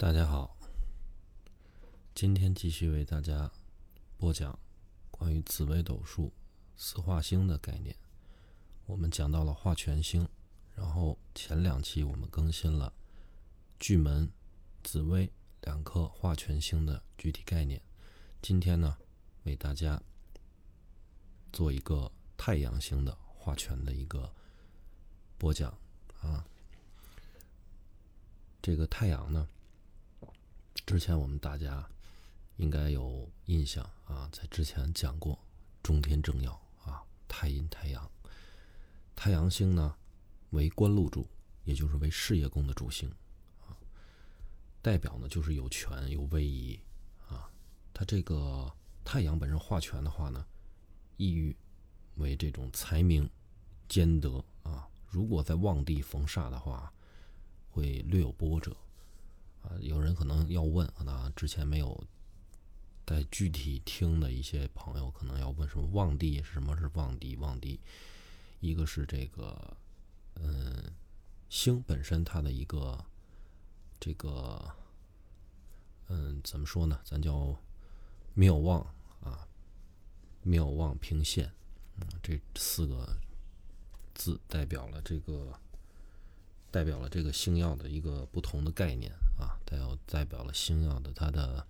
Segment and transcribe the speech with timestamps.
[0.00, 0.56] 大家好，
[2.14, 3.52] 今天继续为大家
[4.16, 4.58] 播讲
[5.10, 6.32] 关于紫微斗数
[6.74, 7.94] 四化星的概念。
[8.86, 10.26] 我们讲到了化权星，
[10.74, 12.90] 然后前两期我们更新了
[13.78, 14.26] 巨门、
[14.82, 15.30] 紫微
[15.64, 17.82] 两颗化权星的具体概念。
[18.40, 18.96] 今天呢，
[19.42, 20.02] 为大家
[21.52, 24.32] 做一个太阳星的化权的一个
[25.36, 25.76] 播讲
[26.22, 26.42] 啊。
[28.62, 29.46] 这个太阳呢？
[30.90, 31.88] 之前我们大家
[32.56, 35.38] 应该有印象啊，在之前讲过
[35.84, 36.52] 中天正要
[36.84, 38.10] 啊，太阴太阳，
[39.14, 39.94] 太阳星呢
[40.50, 41.24] 为官禄主，
[41.62, 43.08] 也就是为事业宫的主星
[43.60, 43.70] 啊，
[44.82, 46.76] 代表呢就是有权有威仪
[47.28, 47.48] 啊。
[47.94, 48.68] 它这个
[49.04, 50.44] 太阳本身化权的话呢，
[51.18, 51.56] 意欲
[52.16, 53.30] 为这种财名
[53.88, 54.88] 兼得啊。
[55.08, 56.92] 如果在旺地逢煞的话，
[57.70, 58.76] 会略有波折。
[59.62, 62.02] 啊，有人可能要问，可能之前没有
[63.06, 66.42] 在具体听的一些朋友可能要问什么旺地？
[66.42, 67.36] 什么是旺地？
[67.36, 67.80] 旺地，
[68.60, 69.76] 一个是这个，
[70.34, 70.92] 嗯，
[71.48, 73.04] 星本身它的一个
[73.98, 74.70] 这个，
[76.08, 77.00] 嗯，怎么说呢？
[77.04, 77.54] 咱叫
[78.34, 78.80] 妙望
[79.20, 79.46] 啊，
[80.42, 81.52] 妙望平现，
[81.96, 83.16] 嗯，这四个
[84.14, 85.58] 字代表了这个。
[86.70, 91.66] 代表了这个星耀的一个不同的概念啊，代表代表了星耀的它的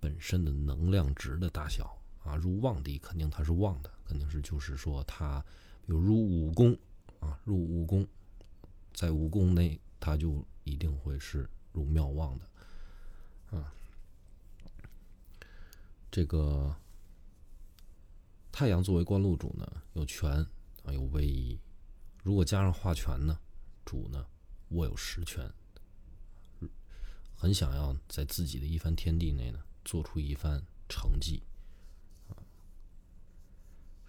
[0.00, 2.34] 本身的能量值的大小啊。
[2.34, 5.40] 入旺地肯定它是旺的，肯定是就是说它，
[5.86, 6.76] 比如入五宫
[7.20, 8.06] 啊，入五宫，
[8.92, 13.72] 在五宫内它就一定会是入庙旺的啊。
[16.10, 16.74] 这个
[18.50, 20.30] 太阳作为官禄主呢，有权
[20.84, 21.58] 啊，有威仪，
[22.24, 23.38] 如果加上化权呢？
[23.84, 24.26] 主呢，
[24.70, 25.50] 握有实权，
[27.34, 31.42] 很想要在自己的一番天地内呢，做出一番成绩，
[32.28, 32.36] 啊，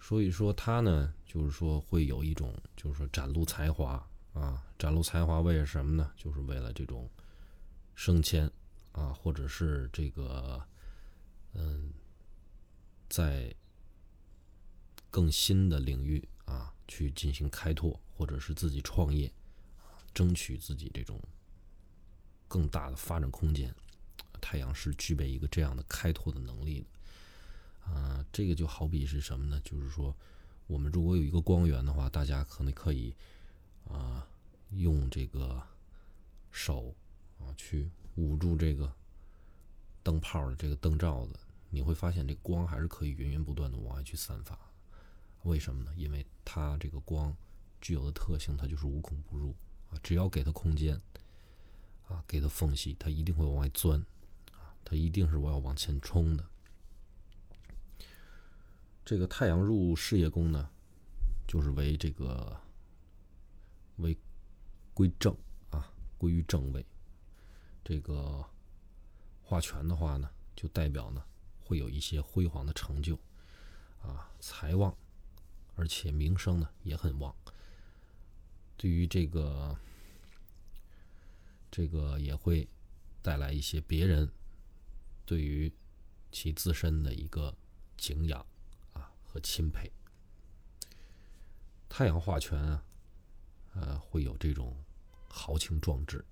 [0.00, 6.12] 所以说他呢，就是说会有一种，就是说展露才华啊，展露才华为了什么呢？
[6.16, 7.10] 就是为了这种
[7.94, 8.50] 升迁
[8.92, 10.66] 啊，或者是这个，
[11.52, 11.92] 嗯，
[13.08, 13.54] 在
[15.10, 19.30] 更新的领域啊去进行开拓，或者是自己创业。
[20.16, 21.20] 争取自己这种
[22.48, 23.74] 更大的发展空间，
[24.40, 27.92] 太阳是具备一个这样的开拓的能力的。
[27.92, 29.60] 啊，这个就好比是什么呢？
[29.62, 30.16] 就是说，
[30.66, 33.14] 我们如果有一个光源的话，大家可能可以
[33.84, 34.26] 啊，
[34.70, 35.62] 用这个
[36.50, 36.94] 手
[37.38, 38.90] 啊去捂住这个
[40.02, 41.38] 灯泡的这个灯罩子，
[41.68, 44.58] 你会发现这光还是可以源源不断的往外去散发。
[45.42, 45.92] 为什么呢？
[45.94, 47.36] 因为它这个光
[47.82, 49.54] 具有的特性，它就是无孔不入。
[49.90, 51.00] 啊，只要给它空间，
[52.08, 54.00] 啊，给它缝隙，它一定会往外钻，
[54.52, 56.44] 啊，它一定是我要往前冲的。
[59.04, 60.68] 这个太阳入事业宫呢，
[61.46, 62.60] 就是为这个
[63.98, 64.16] 为
[64.92, 65.36] 归正
[65.70, 66.84] 啊，归于正位。
[67.84, 68.44] 这个
[69.44, 71.22] 化权的话呢，就代表呢
[71.60, 73.16] 会有一些辉煌的成就，
[74.02, 74.92] 啊，财旺，
[75.76, 77.32] 而且名声呢也很旺。
[78.78, 79.74] 对于这个，
[81.70, 82.68] 这个也会
[83.22, 84.30] 带来一些别人
[85.24, 85.72] 对于
[86.30, 87.56] 其自身的一个
[87.96, 88.44] 敬仰
[88.92, 89.90] 啊和钦佩。
[91.88, 92.84] 太阳化权啊，
[93.72, 94.76] 呃，会有这种
[95.26, 96.22] 豪情壮志、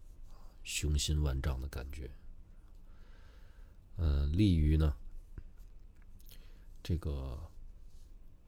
[0.62, 2.10] 雄心万丈的感觉。
[3.97, 4.94] 呃，利于呢
[6.83, 7.50] 这个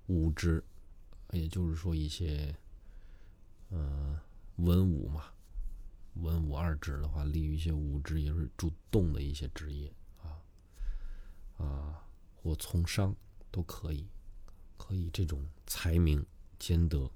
[0.08, 0.62] 物质，
[1.32, 2.54] 也就是说一些。
[3.70, 4.16] 嗯，
[4.56, 5.24] 文武嘛，
[6.14, 10.38] 文武二职的话，利于一些武职，也是主动的一些职业啊
[11.58, 12.04] 啊，
[12.34, 13.14] 或从商
[13.50, 14.06] 都可以，
[14.76, 16.24] 可以这种财名
[16.58, 17.10] 兼得。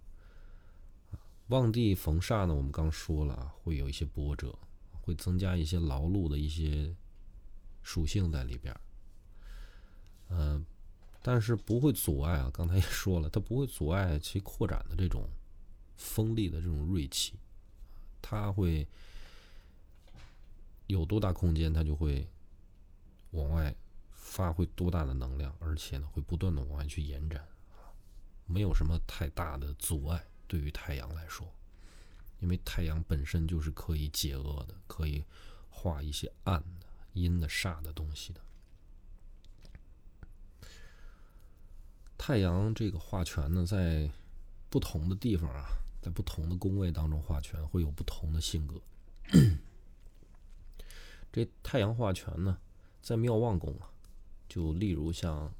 [1.48, 4.56] 旺地逢煞呢，我们刚说了啊，会有一些波折，
[5.00, 6.94] 会增加一些劳碌的一些
[7.82, 8.74] 属性在里边
[10.28, 10.64] 嗯，
[11.22, 15.28] 但是不会阻碍啊，刚才也说了，它不会阻碍其扩展的这种。
[16.00, 17.34] 锋利的这种锐气，
[18.22, 18.88] 它会
[20.86, 22.26] 有多大空间，它就会
[23.32, 23.72] 往外
[24.10, 27.40] 发挥多大的能量，而且呢，会不断的往外去延展
[27.72, 27.92] 啊，
[28.46, 30.24] 没有什么太大的阻碍。
[30.48, 31.46] 对于太阳来说，
[32.40, 35.22] 因为太阳本身就是可以解厄的，可以
[35.68, 38.40] 化一些暗的、阴的、煞的东西的。
[42.16, 44.10] 太阳这个化权呢，在
[44.70, 45.68] 不同的地方啊。
[46.00, 48.80] 在不同的宫位当中画权会有不同的性格。
[51.32, 52.58] 这太阳画权呢，
[53.00, 53.92] 在庙旺宫啊，
[54.48, 55.54] 就例如像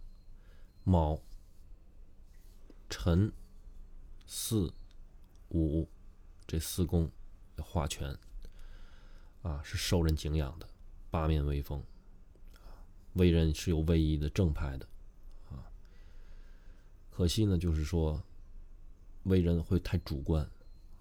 [0.83, 1.21] 卯、
[2.89, 3.33] 辰、
[4.27, 4.73] 巳、
[5.51, 5.89] 午
[6.47, 7.09] 这四宫
[7.59, 8.19] 画权
[9.43, 10.69] 啊，是受人敬仰的，
[11.11, 11.85] 八面威风
[13.13, 14.89] 为人是有威仪的正派的
[15.51, 15.71] 啊。
[17.11, 18.21] 可惜呢，就是说
[19.25, 20.49] 为人会太主观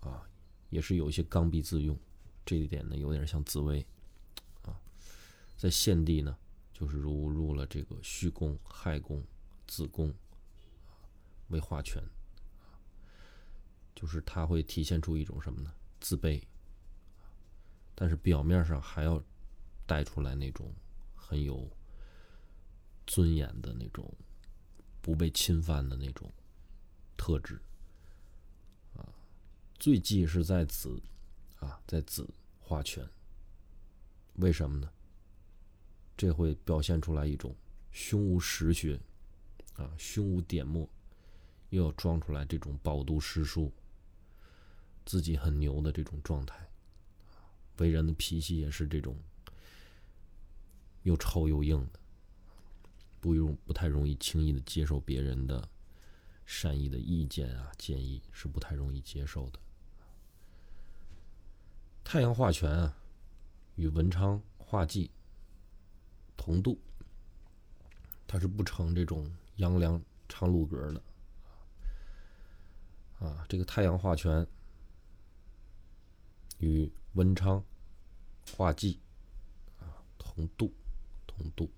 [0.02, 0.28] 啊，
[0.70, 1.98] 也是有一些刚愎自用，
[2.46, 3.86] 这一点呢，有点像紫薇。
[5.58, 6.38] 在献帝呢，
[6.72, 9.22] 就是入入了这个虚宫、亥宫、
[9.68, 10.16] 子宫，
[11.50, 12.02] 为化权，
[13.94, 15.74] 就是他会体现出一种什么呢？
[16.00, 16.42] 自卑，
[17.94, 19.22] 但是表面上还要
[19.86, 20.74] 带出来那种
[21.14, 21.70] 很有
[23.06, 24.10] 尊严的那种
[25.02, 26.32] 不被侵犯的那种
[27.18, 27.62] 特质，
[29.80, 31.02] 最忌是在子，
[31.60, 32.28] 啊，在子
[32.60, 33.08] 画权，
[34.36, 34.92] 为什么呢？
[36.18, 37.56] 这会表现出来一种
[37.90, 39.00] 胸无实学，
[39.76, 40.86] 啊，胸无点墨，
[41.70, 43.72] 又要装出来这种饱读诗书、
[45.06, 46.70] 自己很牛的这种状态，
[47.78, 49.18] 为人的脾气也是这种
[51.04, 52.00] 又臭又硬的，
[53.22, 55.66] 不用不太容易轻易的接受别人的
[56.46, 59.60] 善意的意见啊建议，是不太容易接受的。
[62.12, 62.98] 太阳化权啊，
[63.76, 65.12] 与文昌化忌。
[66.36, 66.76] 同度，
[68.26, 71.04] 它是不成这种阳梁长禄格的
[73.20, 73.46] 啊。
[73.48, 74.48] 这个太阳化权
[76.58, 77.64] 与文昌
[78.58, 79.00] 化忌
[79.80, 80.74] 啊同度，
[81.28, 81.70] 同度，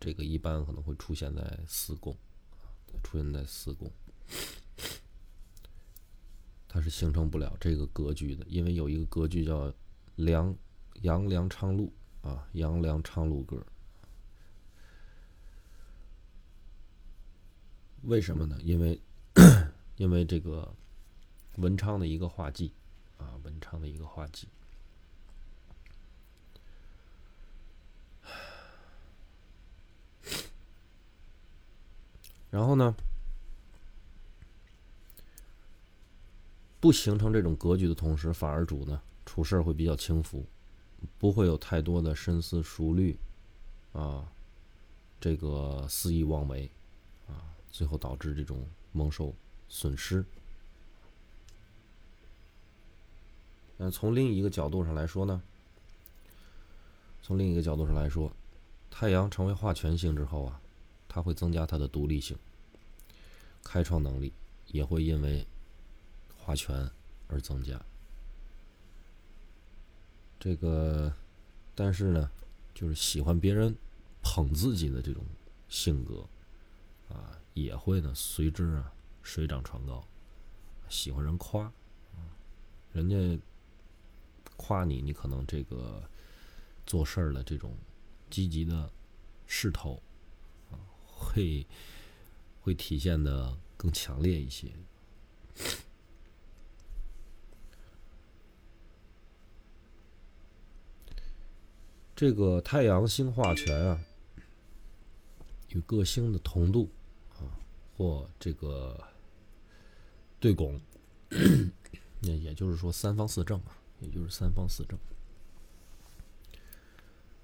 [0.00, 2.12] 这个一般可能会出现在四宫
[3.04, 3.88] 出现在四宫，
[6.72, 9.70] 它是形成不了这个格局的，因为有一个格局叫
[10.14, 10.56] 梁
[11.02, 11.92] 杨梁昌禄。
[12.22, 13.64] 啊，杨梁昌禄格，
[18.02, 18.58] 为什么呢？
[18.62, 19.00] 因为，
[19.96, 20.70] 因为这个
[21.56, 22.74] 文昌的一个画技，
[23.16, 24.48] 啊，文昌的一个画技。
[32.50, 32.94] 然后呢，
[36.80, 40.44] 不形成这种格局的同时，反而主呢处事会比较轻浮。
[41.18, 43.16] 不会有太多的深思熟虑，
[43.94, 44.30] 啊，
[45.18, 46.70] 这个肆意妄为，
[47.26, 47.40] 啊，
[47.70, 49.34] 最后导致这种蒙受
[49.66, 50.22] 损失。
[53.78, 55.40] 嗯，从另一个角度上来说呢，
[57.22, 58.30] 从另一个角度上来说，
[58.90, 60.60] 太阳成为化权星之后啊，
[61.08, 62.36] 它会增加它的独立性，
[63.64, 64.34] 开创能力
[64.66, 65.46] 也会因为
[66.50, 66.90] 化权
[67.28, 67.80] 而增加。
[70.40, 71.14] 这个，
[71.76, 72.28] 但是呢，
[72.74, 73.72] 就是喜欢别人
[74.20, 75.24] 捧自己的这种
[75.68, 76.28] 性格，
[77.08, 78.92] 啊，也会呢随之啊
[79.22, 80.04] 水涨船高，
[80.88, 81.66] 喜欢人夸，
[82.16, 82.18] 啊，
[82.92, 83.40] 人家
[84.56, 86.02] 夸你，你可能这个
[86.84, 87.76] 做事儿的这种
[88.28, 88.90] 积极的
[89.46, 90.02] 势头，
[90.72, 90.74] 啊，
[91.06, 91.64] 会
[92.60, 94.72] 会体现的更强烈一些。
[102.20, 103.98] 这个太阳星化权啊，
[105.70, 106.86] 与各星的同度
[107.30, 107.48] 啊，
[107.96, 109.02] 或这个
[110.38, 110.78] 对拱，
[112.20, 114.98] 那也就是说三方四正啊，也就是三方四正，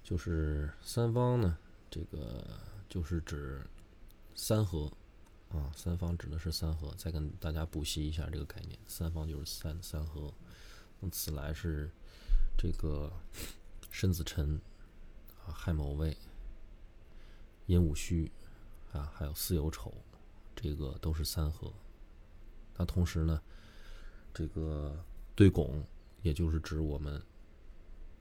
[0.05, 1.57] 就是三方呢，
[1.91, 2.45] 这个
[2.87, 3.67] 就是指
[4.35, 4.93] 三合
[5.49, 6.93] 啊，三方指的是三合。
[6.99, 10.31] 再跟大家补习一下这个概念，三方就是三三合。
[11.01, 11.91] 那此来是
[12.59, 13.11] 这个。
[13.97, 14.61] 申子辰，
[15.47, 16.15] 啊，亥卯未，
[17.65, 18.31] 寅午戌，
[18.93, 19.91] 啊，还有巳酉丑，
[20.55, 21.73] 这个都是三合。
[22.77, 23.41] 那同时呢，
[24.35, 25.03] 这个
[25.35, 25.83] 对拱，
[26.21, 27.23] 也就是指我们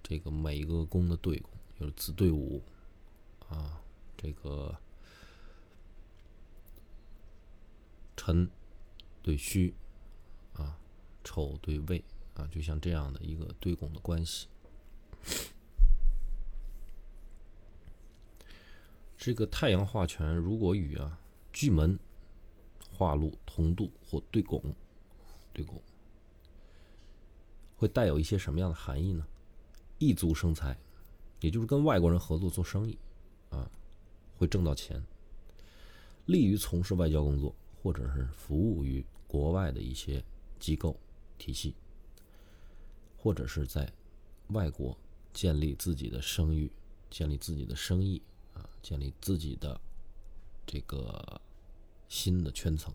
[0.02, 2.64] 这个每一个宫的对拱，就是子对午，
[3.50, 3.82] 啊，
[4.16, 4.74] 这个
[8.16, 8.50] 辰
[9.22, 9.74] 对戌，
[10.54, 10.80] 啊，
[11.22, 12.02] 丑对未，
[12.36, 14.48] 啊，就像这样的一个对拱的关系。
[19.26, 21.20] 这个太阳化权如果与啊
[21.52, 21.98] 巨门
[22.92, 24.62] 化禄同度或对拱，
[25.52, 25.82] 对拱
[27.76, 29.26] 会带有一些什么样的含义呢？
[29.98, 30.78] 异族生财，
[31.42, 32.96] 也就是跟外国人合作做生意
[33.50, 33.68] 啊，
[34.38, 35.04] 会挣到钱，
[36.28, 40.24] 利于从事外交工作，或者是服务于国外的一些
[40.60, 40.96] 机构
[41.40, 41.74] 体系，
[43.18, 43.92] 或者是在
[44.50, 44.96] 外国
[45.34, 46.72] 建立自己的声誉，
[47.10, 48.22] 建立自己的生意，
[48.86, 49.82] 建立自己的
[50.68, 51.42] 这个
[52.08, 52.94] 新的圈层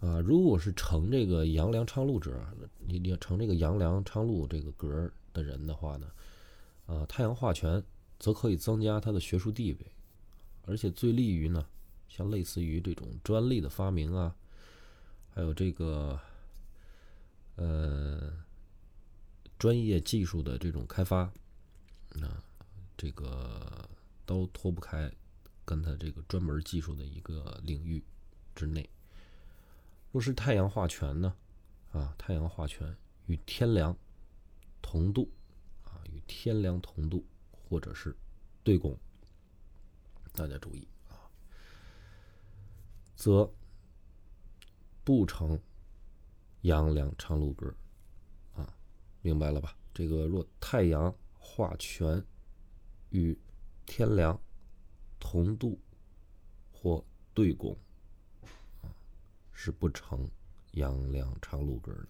[0.00, 0.18] 啊。
[0.18, 2.44] 如果是成这个杨梁昌禄者，
[2.80, 6.10] 你你成这个杨梁昌禄这个格的人的话呢，
[6.86, 7.80] 啊，太阳化权
[8.18, 9.78] 则可以增加他的学术地位，
[10.66, 11.64] 而且最利于呢，
[12.08, 14.34] 像类似于这种专利的发明啊，
[15.30, 16.18] 还有这个
[17.54, 18.42] 呃。
[19.56, 21.20] 专业技术的这种开发，
[22.20, 22.42] 啊，
[22.96, 23.88] 这个
[24.24, 25.12] 都脱不开
[25.64, 28.02] 跟他这个专门技术的一个领域
[28.54, 28.88] 之内。
[30.12, 31.34] 若是太阳化权呢，
[31.92, 32.96] 啊，太阳化权
[33.26, 33.96] 与天梁
[34.80, 35.30] 同度，
[35.84, 38.16] 啊，与天梁同度或者是
[38.62, 38.98] 对拱，
[40.32, 41.18] 大家注意啊，
[43.16, 43.52] 则
[45.02, 45.60] 不成
[46.62, 47.74] 阳梁长禄格。
[49.20, 49.74] 明白了吧？
[49.94, 52.22] 这个若太阳化权
[53.14, 53.38] 与
[53.86, 54.36] 天梁
[55.20, 55.78] 同度
[56.72, 57.02] 或
[57.32, 57.78] 对拱，
[58.82, 58.90] 啊，
[59.52, 60.28] 是不成
[60.72, 62.08] 阳梁长禄格的。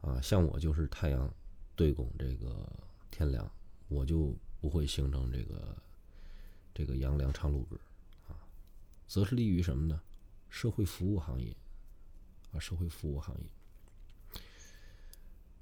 [0.00, 1.32] 啊，像我就是太阳
[1.76, 2.68] 对拱这个
[3.08, 3.48] 天梁，
[3.86, 5.76] 我就不会形成这个
[6.74, 7.76] 这个阳梁长禄格，
[8.26, 8.34] 啊，
[9.06, 10.02] 则是利于什么呢？
[10.48, 11.56] 社会服务行业，
[12.50, 14.40] 啊，社会服务行业。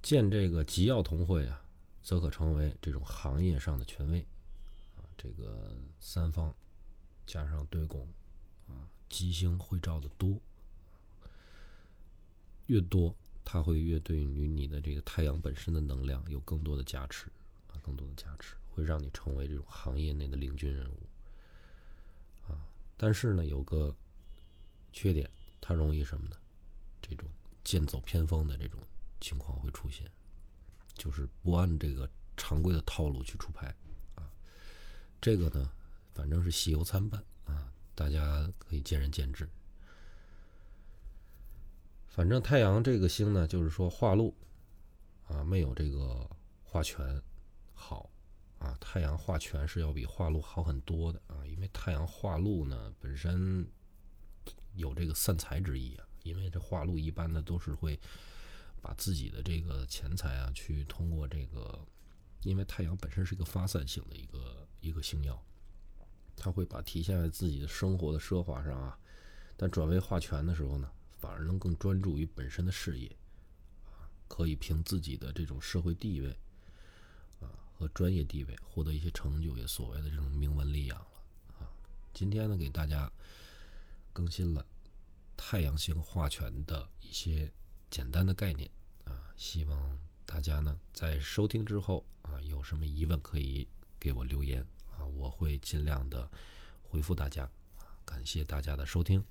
[0.00, 1.62] 建这个吉耀同会啊，
[2.02, 4.20] 则可成为这种行业上的权威
[4.96, 5.04] 啊。
[5.16, 6.54] 这个三方
[7.26, 8.06] 加上对拱
[8.68, 10.38] 啊，吉星会照的多，
[12.66, 13.14] 越多，
[13.44, 17.26] 它会越对于你的这个太阳本身的能量有更多的加持
[17.68, 22.58] 啊，更多的加持，会让你成为这种行业内的领军人物啊。
[22.96, 23.94] 但是呢，有个
[24.92, 25.30] 缺点，
[25.60, 26.36] 它容易什么呢？
[27.02, 27.28] 这种
[27.62, 28.80] 剑走偏锋的这种。
[29.22, 30.10] 情况会出现，
[31.00, 33.74] 就是不按这个常规的套路去出牌
[34.14, 34.30] 啊。
[35.18, 35.72] 这个呢，
[36.12, 39.48] 反正是喜忧参半啊，大家可以见仁见智。
[42.06, 44.36] 反正太阳这个星呢，就是说化禄
[45.26, 46.28] 啊，没有这个
[46.62, 47.22] 化权
[47.72, 48.10] 好
[48.58, 48.76] 啊。
[48.78, 53.66] 太阳化权是要比化禄好很多的啊，因为太阳化禄呢本身
[54.74, 57.98] 有这个散财之意啊，因为这化禄一般的都是会。
[58.82, 61.86] 把自己的这个钱财啊，去通过这个，
[62.42, 65.40] 因为太阳本身是一个发散性的一个一个星耀，
[66.34, 68.98] 它会把体现在自己的生活的奢华上啊。
[69.56, 73.06] 但转为化权的时候呢，反而能更专注于本身的事业，
[73.84, 76.30] 啊，可以凭自己的这种社会地位
[77.40, 81.22] 啊和专业地位获得一些成就，也所谓的这种名闻利养了
[81.58, 81.68] 啊。
[82.14, 83.12] 今天呢，给大家
[84.14, 84.64] 更新了
[85.36, 87.52] 太阳星化权的一些。
[87.90, 88.70] 简单的概念
[89.04, 93.66] 啊，希望大家呢在收听之后啊，有什么疑问可以
[93.98, 94.64] 给我留言
[94.96, 96.30] 啊，我会尽量的
[96.82, 97.42] 回复大家
[97.78, 97.84] 啊。
[98.04, 99.24] 感谢大家的收听，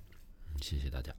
[0.60, 1.14] 谢谢大家。